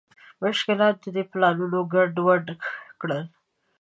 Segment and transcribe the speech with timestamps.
[0.43, 2.45] مشکلاتو د ده پلانونه ګډ وډ
[3.01, 3.23] کړل.